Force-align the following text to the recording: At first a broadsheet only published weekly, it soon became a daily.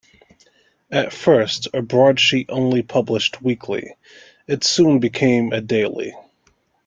At 0.89 1.13
first 1.13 1.67
a 1.75 1.83
broadsheet 1.83 2.47
only 2.49 2.81
published 2.81 3.39
weekly, 3.43 3.93
it 4.47 4.63
soon 4.63 4.97
became 4.97 5.53
a 5.53 5.61
daily. 5.61 6.15